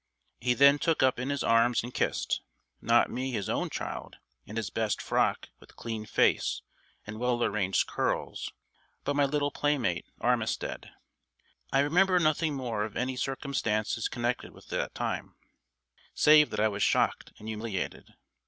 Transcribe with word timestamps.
He 0.39 0.55
then 0.55 0.79
took 0.79 1.03
up 1.03 1.19
in 1.19 1.29
his 1.29 1.43
arms 1.43 1.83
and 1.83 1.93
kissed 1.93 2.41
not 2.81 3.11
me 3.11 3.29
his 3.29 3.47
own 3.47 3.69
child, 3.69 4.17
in 4.47 4.55
his 4.55 4.71
best 4.71 4.99
frock 4.99 5.49
with 5.59 5.75
clean 5.75 6.07
face 6.07 6.63
and 7.05 7.19
well 7.19 7.43
arranged 7.43 7.85
curls 7.87 8.51
but 9.03 9.15
my 9.15 9.25
little 9.25 9.51
playmate, 9.51 10.07
Armistead. 10.19 10.89
I 11.71 11.81
remember 11.81 12.17
nothing 12.19 12.55
more 12.55 12.83
of 12.83 12.97
any 12.97 13.15
circumstances 13.15 14.07
connected 14.07 14.53
with 14.53 14.69
that 14.69 14.95
time, 14.95 15.35
save 16.15 16.49
that 16.49 16.59
I 16.59 16.67
was 16.67 16.81
shocked 16.81 17.33
and 17.37 17.47
humiliated. 17.47 18.15